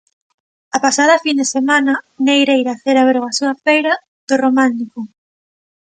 [0.75, 1.93] A pasada fin de semana,
[2.27, 3.93] Negreira celebrou a súa Feira
[4.27, 4.99] do Románico.